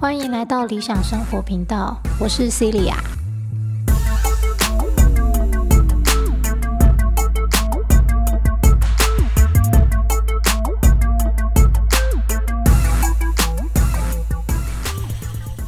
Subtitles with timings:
[0.00, 2.94] 欢迎来到理想生活频道，我是 Celia。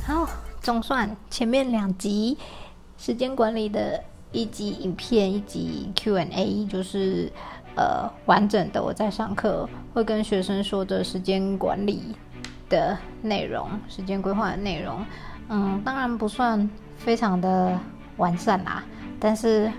[0.05, 0.29] 好，
[0.61, 2.37] 总算前面两集
[2.99, 7.33] 时间管理的一集影片，一集 Q&A，就是
[7.77, 12.15] 呃完整的我在上课会跟学生说的时间管理。
[12.69, 14.99] 的内容，时间规划的内容，
[15.49, 17.79] 嗯，当然不算非常的
[18.17, 18.83] 完善啦，
[19.21, 19.71] 但是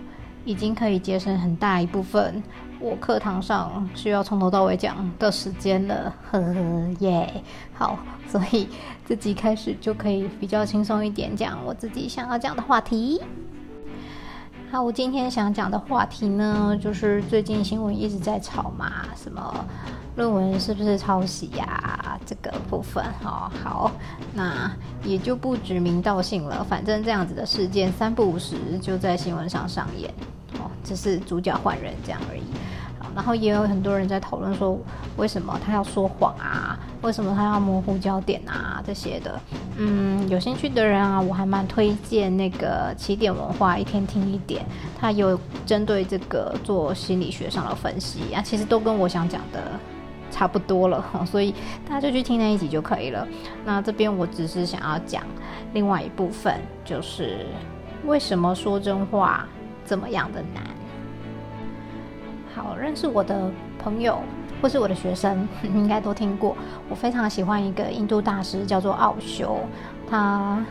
[0.46, 2.42] 已经可以节省很大一部分
[2.80, 7.44] 我课堂上需要从头到尾讲的时间了，呵呵耶。
[7.74, 8.70] 好，所以
[9.04, 13.22] 自己开始就可以比较轻松一点讲我自己想要讲的话题。
[14.70, 19.66] 好，我今天想讲的话题呢，就是最近新闻一直在吵嘛，什么
[20.18, 22.20] 论文是不是抄袭呀？
[22.26, 23.90] 这个部分哦，好，
[24.34, 24.70] 那
[25.06, 30.14] 也就不指名道姓了，反正这样子的事件三不五时就在新闻上上演，
[30.60, 32.44] 哦，只是主角换人这样而已。
[33.18, 34.78] 然后也有很多人在讨论说，
[35.18, 36.78] 为什么他要说谎啊？
[37.02, 38.80] 为什么他要模糊焦点啊？
[38.86, 39.40] 这些的，
[39.76, 44.64] 嗯，有兴趣的人啊，我还蛮推荐那个起点文化一天听一点，
[45.00, 49.64] 他有针对这个做心理学上的分析啊，其实都跟我想讲的
[50.30, 51.56] 差不多了， 所以
[51.90, 53.28] 大家就去听那一集就可以了。
[53.66, 55.24] 那这边我只是想要讲
[55.74, 57.48] 另外一部分，就是
[58.06, 59.44] 为什么说真话
[59.88, 60.64] 这么样的难。
[62.58, 64.20] 好，认识我的朋友
[64.60, 66.58] 或是我的学生， 应该都听过。
[66.90, 69.60] 我非常喜欢一个印度大师，叫做奥修。
[70.10, 70.66] 他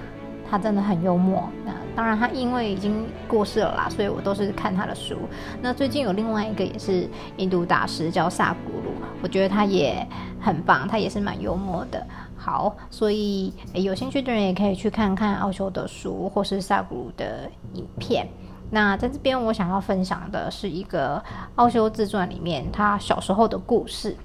[0.51, 1.49] 他真的很幽默。
[1.65, 5.17] 那当然，他因为已经过世了啦，所以我都是看他的书。
[5.63, 8.93] 那最近有另外一个也是印度大师，叫萨古鲁。
[9.23, 10.07] 我觉得他也
[10.41, 12.05] 很棒，他也是蛮幽默的。
[12.37, 18.27] 好，所以有兴趣的人也可以去看看奥修的书，或是萨古鲁的影片。
[18.71, 21.23] 那在这边，我想要分享的是一个
[21.55, 24.17] 奥修自传里面他小时候的故事。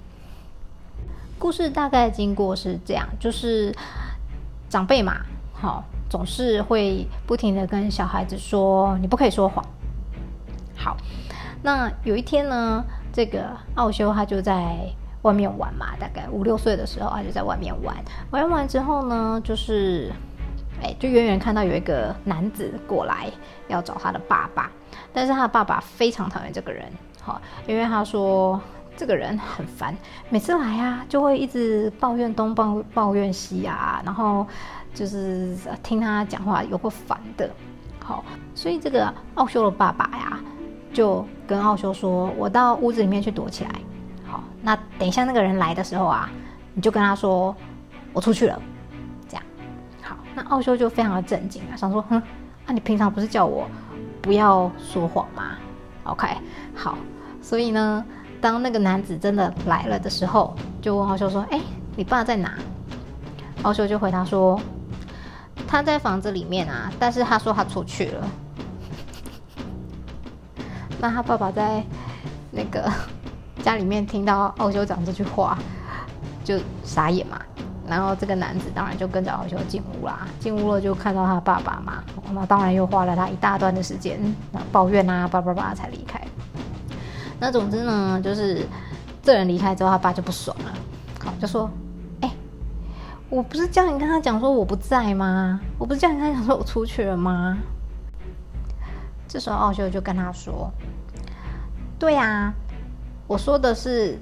[1.38, 3.74] 故事大概经过是这样，就是
[4.68, 5.14] 长辈嘛，
[5.52, 9.64] 好，总是会不停的跟小孩子说，你不可以说谎。
[10.76, 10.96] 好，
[11.62, 14.76] 那有一天呢，这个奥修他就在
[15.22, 17.96] 外面玩嘛，大概五六岁的时候，他就在外面玩，
[18.30, 20.12] 玩完之后呢，就是。
[20.82, 23.30] 哎，就远远看到有一个男子过来
[23.68, 24.68] 要找他的爸爸，
[25.12, 26.84] 但是他的爸爸非常讨厌这个人，
[27.20, 28.60] 好，因为他说
[28.96, 29.96] 这个人很烦，
[30.28, 34.44] 每次来啊就会一直抱怨东抱抱怨西啊，然后
[34.92, 37.48] 就是听他讲话有够烦的，
[38.04, 40.40] 好，所以这个奥修的爸爸呀
[40.92, 43.70] 就跟奥修说：“我到屋子里面去躲起来，
[44.26, 46.28] 好，那等一下那个人来的时候啊，
[46.74, 47.54] 你就跟他说
[48.12, 48.60] 我出去了。”
[50.34, 52.22] 那奥修就非常的震惊啊，想说，哼，
[52.66, 53.66] 那你平常不是叫我
[54.20, 55.56] 不要说谎吗
[56.04, 56.28] ？OK，
[56.74, 56.96] 好，
[57.42, 58.04] 所以呢，
[58.40, 61.60] 当那个男子真的来了的时候，就问奥修说，哎，
[61.96, 62.54] 你爸在哪？
[63.62, 64.60] 奥修就回答说，
[65.68, 68.28] 他在房子里面啊，但是他说他出去了。
[70.98, 71.84] 那他爸爸在
[72.50, 72.90] 那个
[73.62, 75.58] 家里面听到奥修讲这句话，
[76.42, 77.40] 就傻眼嘛。
[77.92, 84.18] 然后这个男子当然就跟着奥修进屋啦，进屋了就看到他爸爸嘛，那当然又花了他一大段的时间
[84.72, 86.18] 抱怨啊，叭叭叭才离开。
[87.38, 88.66] 那总之呢，就是
[89.22, 90.72] 这人离开之后，他爸就不爽了，
[91.22, 91.70] 好就说
[92.22, 92.30] ：“哎，
[93.28, 95.60] 我不是叫你跟他讲说我不在吗？
[95.78, 97.58] 我不是叫你跟他讲说我出去了吗？”
[99.28, 100.70] 这时候奥修就跟他说
[102.00, 102.54] ：“对啊，
[103.26, 104.18] 我说的是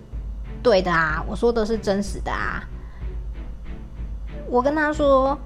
[0.60, 2.64] 对的啊，我说的是真实的啊。”
[4.50, 5.38] 我跟他说，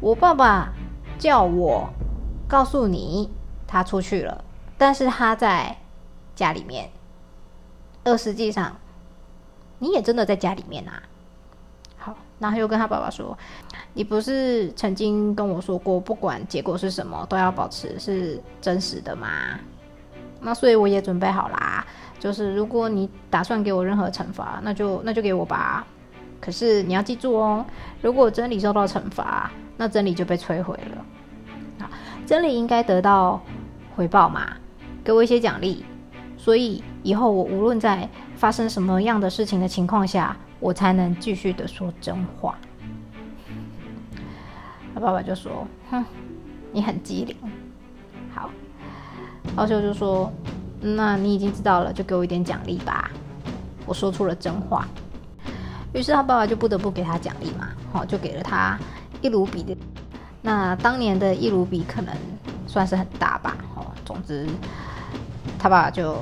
[0.00, 0.72] 我爸爸
[1.16, 1.88] 叫我
[2.48, 3.30] 告诉你，
[3.68, 4.44] 他出去了，
[4.76, 5.76] 但是他在
[6.34, 6.90] 家里面。
[8.02, 8.76] 而实际上，
[9.78, 11.00] 你也真的在家里面啊。
[11.98, 13.38] 好，然后又跟他爸爸说，
[13.92, 19.28] 你不是曾经跟我说过，不管结果是什么，都要保持是真实的吗？
[20.40, 21.86] 那所以我也准备好啦，
[22.18, 25.86] 就是如果你打算给我任何惩罚，那就那就给我吧。
[26.40, 27.64] 可是你要记住哦，
[28.00, 31.84] 如果真理受到惩罚，那真理就被摧毁了。
[31.84, 31.90] 啊，
[32.26, 33.40] 真理应该得到
[33.94, 34.56] 回报嘛，
[35.04, 35.84] 给我一些奖励。
[36.38, 42.54] 所以以后我无论在发生什么样的事情的情况下，我才能继续的说真话。
[44.94, 46.04] 他爸爸就说：“哼，
[46.72, 47.36] 你很机灵。”
[48.34, 48.50] 好，
[49.56, 50.32] 奥修就说
[50.80, 53.10] ：“那你已经知道了，就给我一点奖励吧。
[53.84, 54.88] 我说出了真话。
[55.92, 58.78] 于是他爸爸就不得不给他奖励嘛，好，就给了他
[59.20, 59.76] 一卢比的。
[60.42, 62.14] 那当年的一卢比可能
[62.66, 64.46] 算是很大吧，哦，总之
[65.58, 66.14] 他爸爸就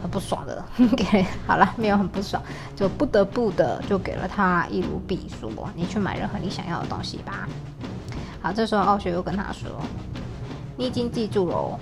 [0.00, 0.64] 很不爽的
[0.96, 2.42] 给，好了，没有很不爽，
[2.74, 7.48] 就不得不的就给了他一卢比，说你去买任何你想要的东西吧。
[8.40, 9.68] 好，这时候奥雪又跟他说，
[10.76, 11.78] 你已经记住了哦，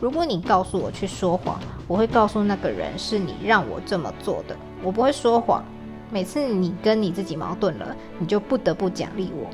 [0.00, 5.62] 如果你告诉我去说谎，我会告诉那个人是你让我这么做的，我不会说谎。
[6.10, 9.48] 每次你跟你自己矛盾了，你就不得不奖励我，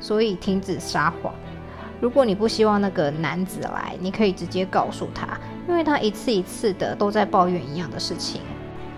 [0.00, 1.34] 所以停止撒谎。
[2.00, 5.38] 如果你不希望那个男子来，你可以直接告诉他，
[5.68, 8.40] 因为他一次一次的都在抱怨一样的事情。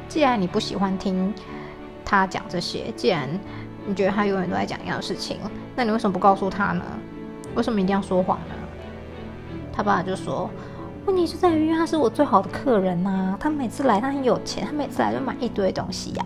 [0.08, 1.34] 既然你不喜欢听
[2.04, 3.28] 他讲这些，既然
[3.86, 5.38] 你觉得他永远都在讲一样的事情，
[5.74, 6.84] 那你为什么不告诉他呢？
[7.54, 8.54] 为什么一定要说谎呢？
[9.72, 10.48] 他爸爸就说。
[11.10, 13.36] 问题就在于，他是我最好的客人呐。
[13.40, 16.24] 他每次来，他很有钱，他每次来就买一堆东西呀。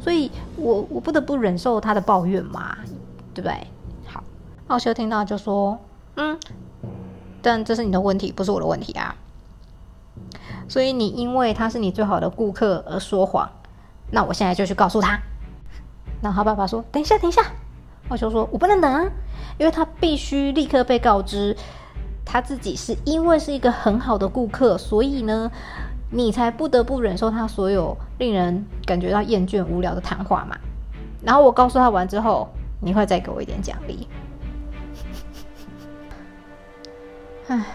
[0.00, 2.78] 所以，我我不得不忍受他的抱怨嘛，
[3.34, 3.66] 对不对？
[4.06, 4.24] 好，
[4.68, 5.78] 奥修听到就说
[6.16, 6.40] ：“嗯，
[7.42, 9.14] 但这是你的问题，不是我的问题啊。
[10.66, 13.50] 所以，你因为他是你最好的顾客而说谎，
[14.12, 15.20] 那我现在就去告诉他。”
[16.22, 17.42] 然后他爸爸说：“等一下，等一下。”
[18.08, 19.04] 奥修说：“我不能等啊，
[19.58, 21.54] 因为他必须立刻被告知。”
[22.32, 25.52] 他自己是因为是一个很好的顾客，所以呢，
[26.10, 30.56] 你才不得不忍受他所有令人感觉到厌倦、无聊的谈话嘛。
[31.22, 32.48] 然后我告诉他完之后，
[32.80, 34.08] 你会再给我一点奖励。
[37.48, 37.66] 唉，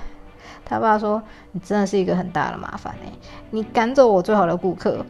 [0.65, 1.21] 他爸说
[1.53, 3.13] ：“你真的是一个很大的麻烦哎！
[3.51, 5.05] 你赶走我最好的顾客，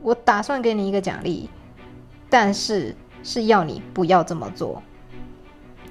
[0.00, 1.50] 我打算给你一个奖励，
[2.30, 4.82] 但是是要你不要这么做。”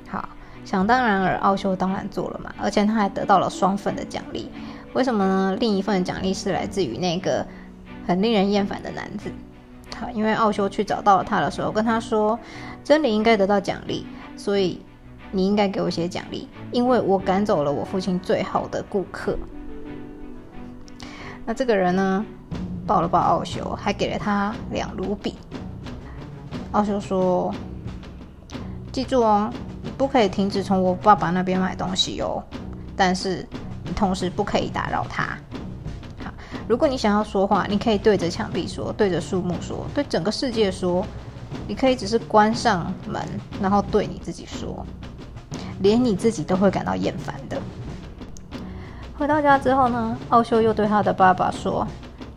[0.10, 0.28] 好。
[0.68, 4.52] 想当然而，奥修当然做了嘛，而且他还得到了双份的奖励。
[4.92, 5.56] 为什么呢？
[5.58, 7.48] 另一份奖励是来自于那个
[8.06, 9.31] 很令人厌烦的男子。
[9.96, 12.38] 好，因为奥修去找到了他的时候，跟他说
[12.84, 14.06] ：“真理应该得到奖励，
[14.36, 14.81] 所以
[15.31, 19.40] 你应该给我一些奖励，因为我赶走了我父亲最好的顾客。”
[21.48, 22.25] 那这个人呢，
[22.86, 25.36] 抱了抱奥修，还给了他两卢比。
[26.74, 27.56] 奥修说
[28.92, 29.50] ：“记住哦。”
[29.98, 32.44] 不可以停止从我爸爸那边买东西哦，
[32.96, 33.46] 但是
[33.84, 35.38] 你同时不可以打扰他。
[36.24, 36.32] 好，
[36.68, 41.06] 如果你想要说话，你可以对着墙壁说，对着树木说，对整个世界说。
[41.66, 43.26] 你可以只是关上门，
[43.62, 44.86] 然后对你自己说，
[45.80, 47.58] 连你自己都会感到厌烦的。
[49.18, 51.88] 回到家之后呢，奥修又对他的爸爸说：“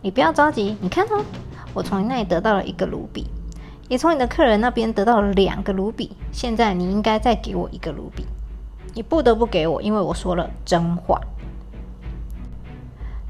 [0.01, 1.23] 你不要着急，你看哦，
[1.73, 3.29] 我从你那里得到了一个卢比。”
[3.91, 8.25] 也从你的客人那边得到了两个卢比，现在你应该再给我一个卢比，
[8.93, 11.19] 你不得不给我，因为我说了真话。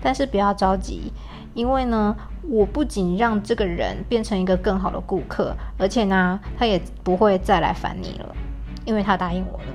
[0.04, 1.12] 但是不要着急，
[1.56, 8.36] 因为呢，我不仅让这个人变成一个更好的顾客，而且呢，他也不会再来烦你了，
[8.86, 9.66] 因为他答应我了。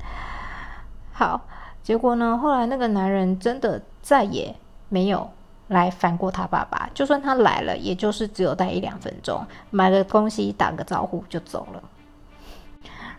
[1.12, 1.42] 好，
[1.82, 4.56] 结果呢，后来那个男人真的再也
[4.88, 5.30] 没有。
[5.70, 11.82] 来烦过他爸爸，就算他来了，也就是只有待一两分钟，买个东西打个招呼就走了。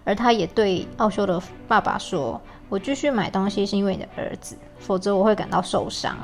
[0.03, 6.18] 而他也对奥修的爸爸说：“我继续买东西是因为你的儿子，否则我会感到受伤。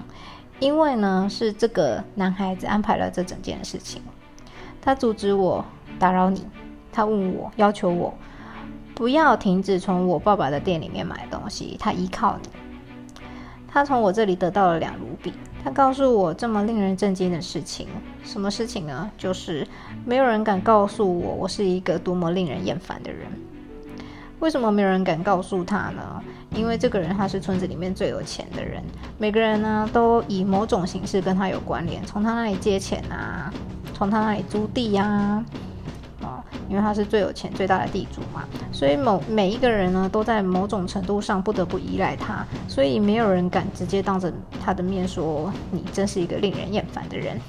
[0.59, 4.01] 因为呢，是这个男孩子安排了这整件事情，
[4.81, 5.63] 他阻止我
[5.97, 6.45] 打扰你，
[6.91, 8.13] 他问我要求我
[8.93, 12.49] 不要停止从我爸爸的店里面买东西，他依靠你。”
[13.69, 15.31] 他从我这里得到了两卢比。
[15.67, 17.89] 他告诉我这么令人震惊的事情，
[18.23, 19.11] 什么事情呢？
[19.17, 19.67] 就是
[20.05, 23.27] 没有人敢告诉我我是一个多么令人厌烦的人。
[24.39, 26.23] 为什么没有人敢告诉他呢？
[26.55, 28.81] 因为这个人他是村子里面最有钱的人，
[29.17, 33.53] 每个人呢都以某种形式跟他有关联，从他那里借钱啊，
[33.93, 35.43] 从他那里租地呀。
[36.69, 44.31] 因为他是最有钱、最大的地主嘛，所以某每一个人呢，都在某种程度上不得不依赖他，所以没有人敢直接当着
[44.63, 47.39] 他的面说你真是一个令人厌烦的人。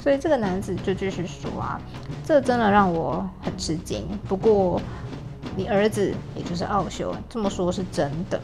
[0.00, 1.80] 所以这个男子就继续说啊，
[2.24, 4.06] 这真的让我很吃惊。
[4.28, 4.80] 不过
[5.56, 8.40] 你儿子，也就是奥修，这么说是真的。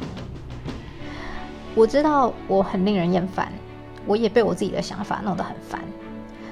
[1.76, 3.52] 我知道我很令人厌烦，
[4.06, 5.80] 我也被我自己的想法弄得很烦。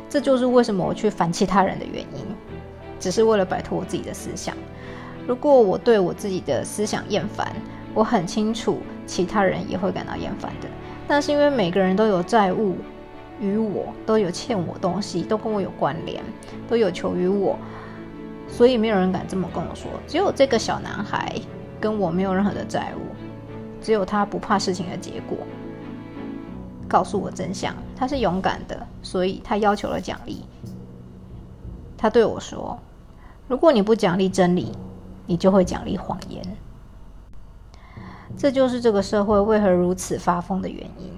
[0.09, 2.27] 这就是为什么我去烦其他人的原因，
[3.03, 4.55] 只是为了摆脱我自己的思想。
[5.27, 7.53] 如果我对我自己的思想厌烦，
[7.93, 10.69] 我很清楚其他人也会感到厌烦的。
[11.09, 12.77] 但是因为每个人都有债务
[13.41, 16.23] 与我，都有欠我东西，都跟我有关联，
[16.69, 17.59] 都有求于我，
[18.47, 19.91] 所以没有人敢这么跟我说。
[20.07, 21.35] 只有这个小男孩
[21.81, 23.01] 跟我没有任何的债务，
[23.83, 25.37] 只有他不怕事情的结果。
[26.89, 30.45] 告诉我真相，他是勇敢的，所以他要求了奖励。
[31.97, 32.79] 他对我说
[33.49, 34.73] ：“如果你不奖励真理，
[35.27, 36.43] 你就会奖励谎言。”
[38.37, 41.13] 这就是这个社会为何如此发疯的原因。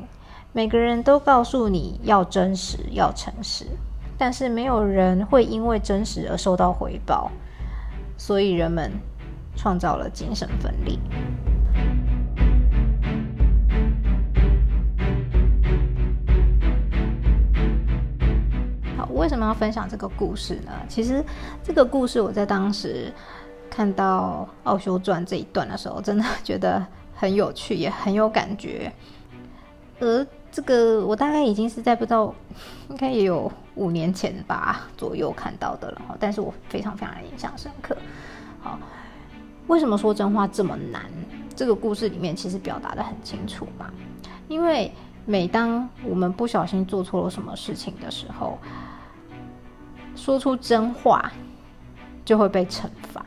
[0.53, 3.67] 每个人都告诉你要真实、要诚实，
[4.19, 7.31] 但是没有人会因为真实而受到回报，
[8.17, 8.93] 所以人们
[9.57, 10.99] 创造了精神分裂。
[19.25, 20.73] 为什么要分享这个故事呢？
[20.87, 21.25] 其实
[21.63, 23.11] 这个故事我在当时
[23.71, 28.93] 看到《奥修传》这一段的时候，真的觉得很有趣，也很有感觉，
[29.99, 30.27] 而。
[30.53, 32.33] 这个我大概已经是在不知道，
[32.89, 37.97] 应该也有五年前吧左右看到的了，但是我非常非常印象深刻。
[38.61, 38.79] 好，
[39.67, 41.03] 为什么说真话这么难？
[41.57, 43.91] 这个故事里面其实表达的很清楚嘛，
[44.47, 44.93] 因为
[45.25, 48.57] 每当我们不小心做错了什么事情的时候，
[50.17, 51.31] 说出真话
[52.25, 53.25] 就会被惩罚。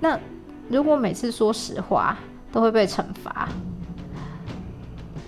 [0.00, 0.18] 那
[0.68, 2.16] 如果每次说实话
[2.50, 3.48] 都会被惩罚？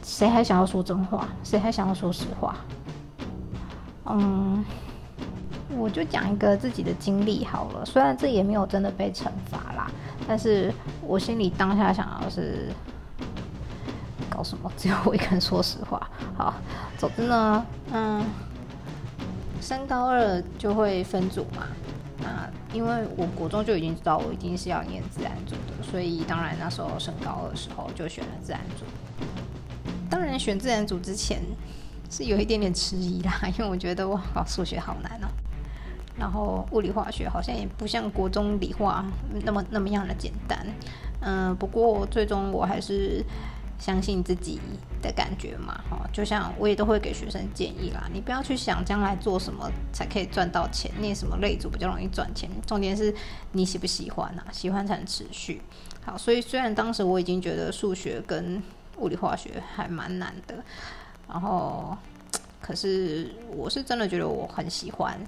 [0.02, 1.28] 谁还想要说真话？
[1.42, 2.56] 谁还想要说实话？
[4.06, 4.64] 嗯，
[5.76, 7.84] 我就讲一个自己的经历好了。
[7.84, 9.90] 虽然这也没有真的被惩罚啦，
[10.28, 12.70] 但是我心里当下想要是
[14.28, 14.70] 搞什么？
[14.76, 16.06] 只有我一个人说实话。
[16.36, 16.54] 好，
[16.98, 18.22] 总之呢，嗯，
[19.64, 21.66] 升高二就会分组嘛。
[22.18, 28.84] 那因为我国中就已经知道我一定是要念自然组的，所以当然那时候升高二的时候就选了自然组。
[30.10, 31.42] 当然，选自然组之前
[32.10, 35.28] 是有一点点迟疑啦， 因为我觉得哇，数学好难哦。
[36.16, 39.04] 然后物理化学好像也不像国中理化
[39.42, 40.64] 那么那么样的简单。
[41.20, 43.24] 嗯，不过最终我还是
[43.84, 44.58] 相信自己
[45.02, 46.08] 的感觉嘛，哈。
[46.10, 53.14] 就像我也都会给学生建议啦，你不要去想将来做什么才可以赚到钱，念什么类组比较容易赚钱，重点是
[53.52, 54.46] 你喜不喜欢啊？
[54.50, 55.60] 喜欢才能持续。
[56.02, 58.62] 好，所以虽然当时我已经觉得数学跟
[58.96, 60.54] 物理化学还蛮难的，
[61.28, 61.94] 然后
[62.62, 65.20] 可是我是真的觉得我很喜欢，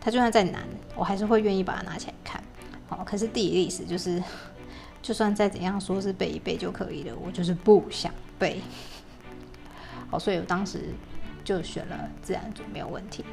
[0.00, 2.42] 它就算再难，我还是会愿意把它拿起来看。
[2.88, 4.20] 好，可是地理历史就是，
[5.02, 8.60] 就算再怎样说是背一背就可以了，我就是不想背。
[10.10, 10.90] 好，所以我当时
[11.44, 13.24] 就选了自然组，没有问题。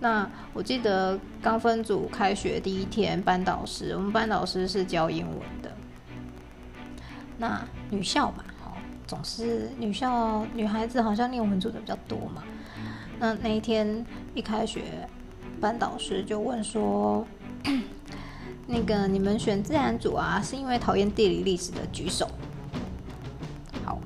[0.00, 5.72] 那我记得刚分组开学第一天，班导师，我们班导师是教英文的，
[7.36, 7.60] 那
[7.90, 8.44] 女校嘛。
[9.06, 12.44] 总是女校女孩子好像念文组的比较多嘛。
[13.18, 15.08] 那那一天一开学，
[15.58, 17.26] 班导师就问说
[18.70, 22.30] ：“那个你们选自然组啊，是因为讨厌地理历史的举手。”
[23.82, 23.98] 好，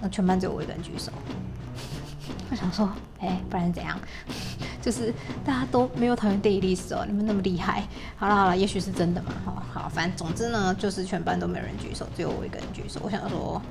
[0.00, 1.12] 那全班只有我一个人举手。
[2.50, 3.96] 我想说，哎，不然怎样？
[4.82, 5.14] 就是
[5.44, 7.86] 大家都没有讨厌地理历史哦，你们那么厉害。
[8.16, 9.32] 好了好了，也许是真的嘛。
[9.44, 13.00] 好，好，反正总之呢，就是全班都没有人举手，只有我一个人举手。
[13.04, 13.62] 我想说，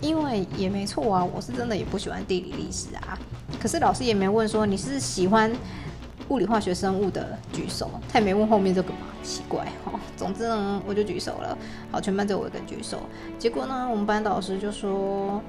[0.00, 3.18] 因为也没错啊，我是真的也不喜欢地理历史啊。
[3.60, 5.50] 可是老师也没问说你是喜欢
[6.28, 9.66] 物理化学生物的举手，他也没问后面这个嘛，奇怪。
[9.84, 11.56] 哦，总之呢，我就举手了。
[11.90, 13.00] 好，全班只有我一个举手。
[13.38, 15.40] 结果呢，我们班导师就说。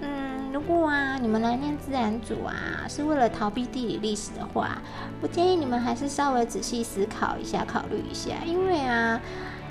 [0.00, 4.80] 嗯如果啊，你们来念自然组啊，是为了逃避地理历史的话，
[5.20, 9.20] 我建议你们还是稍微仔细思考一下，考虑一下，因为啊，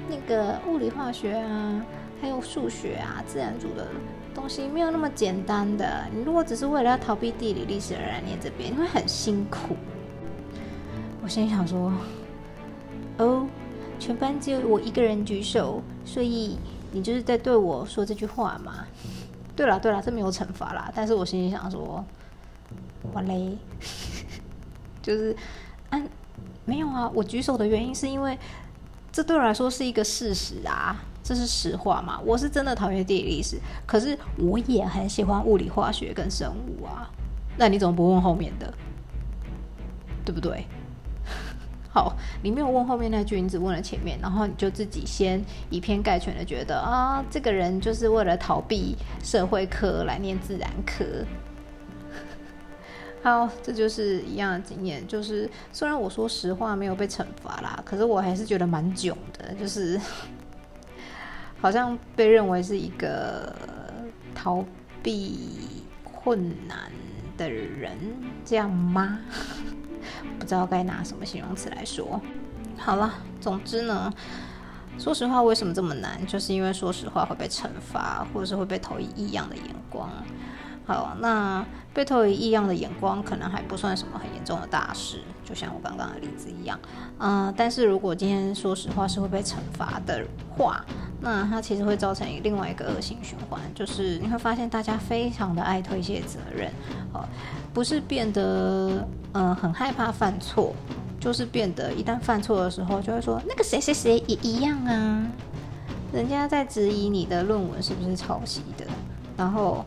[0.09, 1.81] 那个物理化学啊，
[2.21, 3.87] 还有数学啊，自然组的
[4.35, 6.03] 东西没有那么简单的。
[6.13, 9.77] 你如果只是为了要逃避地理历史而来念这边，你会很辛苦。
[11.23, 11.89] 我心里想说，
[13.17, 13.47] 哦，
[13.97, 16.57] 全班只有我一个人举手，所以
[16.91, 18.85] 你就是在对我说这句话嘛？
[19.55, 20.91] 对了对了，这没有惩罚啦。
[20.93, 22.03] 但是我心里想说，
[23.13, 23.57] 完嘞，
[25.01, 25.33] 就是
[25.91, 26.03] 啊，
[26.65, 27.09] 没有啊。
[27.13, 28.37] 我举手的原因是因为
[29.09, 32.19] 这对我来说是一个事实啊，这是实话嘛。
[32.25, 37.09] 我是真的讨厌地理历史，可是我也很喜欢物理化学跟生物啊。
[37.57, 38.73] 那你怎么不问后面的？
[40.25, 40.65] 对不对？
[41.93, 51.05] 好，你没有问后面那句，你只问了前面，然后你就自己先以偏概全的觉得啊，这个人就是为了逃避社会科来念自然科。
[53.21, 60.01] 好，这就是一样的经验，就是虽然我说实话没有被惩罚啦，可是我还是觉得蛮囧的，就是
[61.61, 63.55] 好像被认为是一个
[64.33, 64.65] 逃
[65.03, 66.91] 避困难
[67.37, 67.95] 的人，
[68.43, 69.19] 这样吗？
[70.39, 72.21] 不知道该拿什么形容词来说。
[72.77, 74.11] 好了，总之呢，
[74.97, 76.25] 说实话，为什么这么难？
[76.25, 80.09] 就是因为说实话会被惩罚，或者是会被投以异样的眼光。
[80.85, 86.77] 好，那被投以异样的眼光，可能还不算什么很严重的大事，就像我刚刚的例子一样。
[87.19, 90.25] 嗯，但是如果今天说实话是会被惩罚的
[90.57, 90.83] 话，
[91.21, 96.69] 那它其实会造成另外一个恶性循环，就是你会发现大家非常的爱推卸责任，
[97.13, 97.23] 哦，
[97.73, 100.75] 不是变得嗯很害怕犯错，
[101.17, 105.25] 就是变得一旦犯错的时候，就会说那个谁谁谁也一样啊，
[106.11, 108.85] 人家在质疑你的论文是不是抄袭的，
[109.37, 109.85] 然后。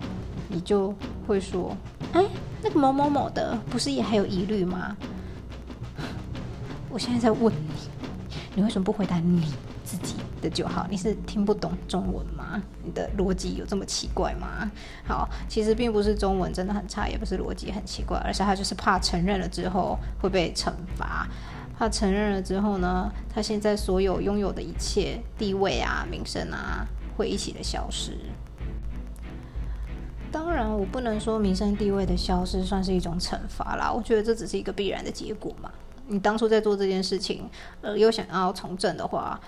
[0.56, 0.94] 你就
[1.26, 1.76] 会说，
[2.14, 2.25] 哎，
[2.62, 4.96] 那个某某某的不是也还有疑虑吗？
[6.88, 7.75] 我现在在问你，
[8.54, 9.52] 你为什么不回答你
[9.84, 10.86] 自己的就好？
[10.88, 12.62] 你是听不懂中文吗？
[12.82, 14.70] 你的逻辑有这么奇怪吗？
[15.06, 21.28] 好，其实并不是中文真的很差，也不是逻辑很奇怪，而是他就是怕承认了之后会被惩罚，
[21.78, 28.16] 怕承认了之后呢，他现在所有拥有的一切地位啊、名声啊，会一起的消失。
[30.33, 33.90] 当然，我不能说名声地位的消失算是一种惩罚啦。
[33.90, 35.71] 我觉得这只是一个必然的结果嘛。
[36.09, 37.49] 你当初在做这件事情，
[37.80, 39.40] 呃，又想要从政的话，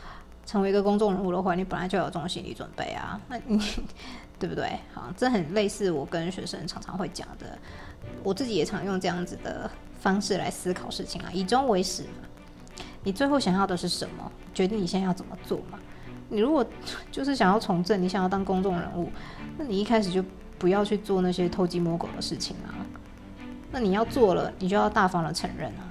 [0.47, 3.21] 成为一个公众人物的话，你本来就有这种心理准备啊。
[3.29, 3.61] 那你
[4.41, 4.79] 对不对？
[4.95, 7.59] 好，这很类似我跟学生常常会讲的，
[8.23, 9.71] 我自己也常用这样子的
[10.01, 11.31] 方式来思考事情啊。
[11.33, 12.27] 以终为始嘛，
[13.05, 14.33] 你最后想要的是什么？
[14.55, 15.79] 决定你现在要怎么做嘛。
[16.29, 16.65] 你如果
[17.13, 19.13] 就是想要从政，你想要当公众人物，
[19.59, 20.25] 那你一开始就。
[20.59, 22.75] 不要去做那些偷鸡摸狗的事情啊！
[23.71, 25.85] 那你要做了，你就要大方的承认啊！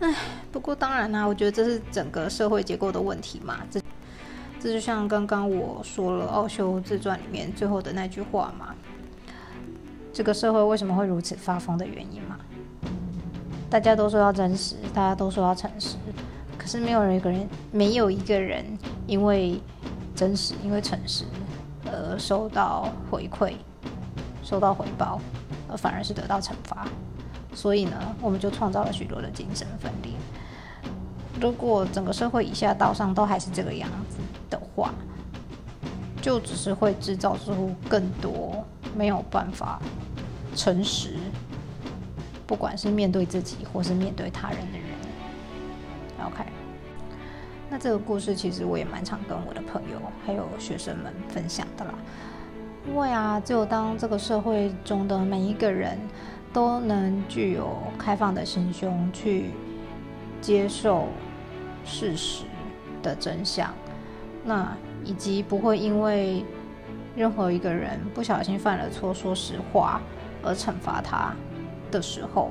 [0.00, 0.14] 唉，
[0.50, 3.58] 不过当然啦，我觉得这是整个社会结构的问题嘛。
[3.70, 3.80] 这
[4.58, 8.74] 这就像刚刚我说了《奥修自传》里面最后的那句话嘛：
[10.12, 12.38] 这个社会为什么会如此发疯的原因嘛？
[13.70, 15.96] 大家都说要真实，大家都说要诚实，
[16.56, 18.64] 可是没有人一个人，没有一个人
[19.06, 19.60] 因为
[20.14, 21.24] 真实，因为诚实。
[22.18, 23.52] 收到回馈，
[24.42, 25.20] 收到回报，
[25.68, 26.86] 而反而是得到惩罚。
[27.54, 30.12] 所以呢，我们就创造了许多的精神分裂。
[31.40, 34.18] 如果整个社会以下道上都还是这个样子
[34.50, 34.92] 的话，
[36.20, 38.64] 就只是会制造出更多
[38.96, 39.80] 没有办法
[40.56, 41.16] 诚实，
[42.46, 46.26] 不管是面对自己或是面对他人的人。
[46.26, 46.44] OK。
[47.70, 51.94] 那这个故事其实我也蛮常跟我的朋友还有学生们分享的啦，
[52.86, 55.98] 因为啊，只有当这个社会中的每一个人
[56.50, 59.50] 都能具有开放的心胸去
[60.40, 61.08] 接受
[61.84, 62.44] 事实
[63.02, 63.70] 的真相，
[64.44, 66.42] 那以及不会因为
[67.14, 70.00] 任何一个人不小心犯了错说实话
[70.42, 71.34] 而惩罚他
[71.90, 72.50] 的时候，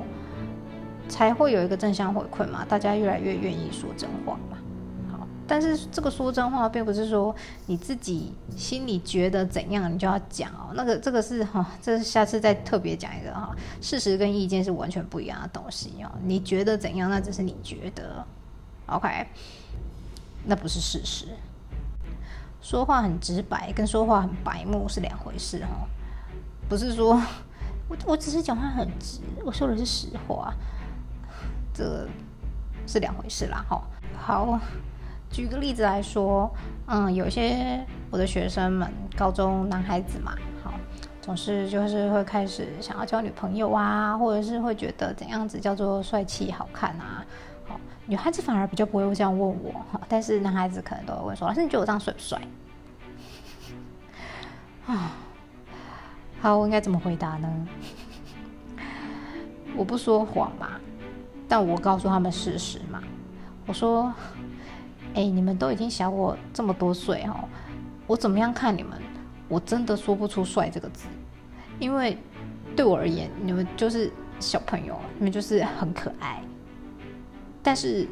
[1.09, 4.56] 才会有一个正向回馈嘛，大家越来越愿意说真话嘛。
[5.47, 7.33] 但是这个说真话，并不是说
[7.67, 10.71] 你自己心里觉得怎样，你就要讲哦。
[10.73, 13.55] 那个这个是哈，这是下次再特别讲一个哈。
[13.81, 16.11] 事实跟意见是完全不一样的东西哦。
[16.23, 18.25] 你觉得怎样，那只是你觉得
[18.87, 19.27] ，OK？
[20.45, 21.27] 那不是事实。
[22.61, 25.87] 说话很直白，跟说话很白目是两回事哈。
[26.67, 27.21] 不是说
[27.87, 30.53] 我我只是讲话很直，我说的是实话，
[31.73, 32.05] 这
[32.85, 33.65] 是两回事啦。
[33.69, 33.81] 哈，
[34.17, 34.59] 好。
[35.29, 36.51] 举个例子来说，
[36.87, 40.73] 嗯，有些我的学生们，高中男孩子嘛，好，
[41.21, 47.23] 总是就是会开始想要交女朋友啊，或者是会觉得怎样子叫做帅气好看啊，
[47.67, 49.73] 好，女孩子反而比较不会这样问我，
[50.09, 52.41] 但是男孩子可能都会问说，老师你觉得我这样帅不帅？
[54.87, 55.11] 啊，
[56.41, 57.67] 好，我应该怎么回答呢？
[59.75, 60.69] 我不说谎嘛，
[61.47, 63.03] 但我告诉他们事实嘛，
[63.67, 64.11] 我说。
[65.17, 67.43] 哎，你们都已经小我这么多岁哈，
[68.05, 69.01] 我怎么样看你们？
[69.47, 71.07] 我真的说不出“帅”这个字，
[71.79, 72.15] 因为
[72.75, 76.39] 对我而言，你们就是小朋友，你们就是很可爱。
[77.63, 78.07] 但是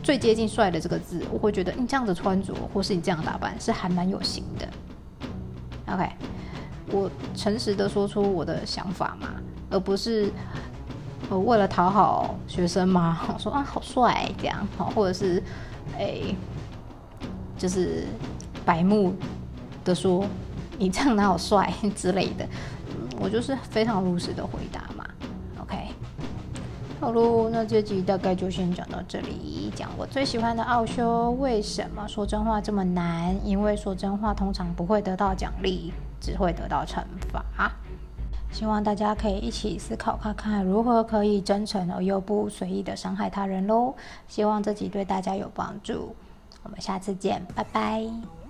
[0.00, 4.68] 最接近“帅”的这个字，我会觉得你这样的穿着，或是你这样打扮，是还蛮有型的。
[5.92, 6.08] OK，
[6.92, 9.30] 我诚实的说出我的想法嘛，
[9.70, 10.30] 而不是
[11.30, 14.64] 呃为了讨好学生嘛，说啊好帅这样，
[14.94, 15.42] 或者是。
[15.98, 16.34] 哎，
[17.56, 18.04] 就是
[18.64, 19.14] 白目
[19.84, 20.24] 的说，
[20.78, 22.46] 你这样哪有帅 之类的，
[23.18, 25.04] 我就是非常如实的回答嘛。
[25.60, 25.88] OK，
[27.00, 29.72] 好喽，那这集大概就先讲到这里。
[29.74, 33.36] 讲我最喜欢的奥修，为什么说真话这么难？
[33.44, 37.72] 因为说真话通常不会得到奖励，只会得到惩罚。
[38.56, 43.94] 希望大家可以一起思考看看，如何可以真诚而又不随意的伤害他人喽。
[44.28, 46.16] 希望这集对大家有帮助，
[46.62, 48.45] 我们下次见，拜拜。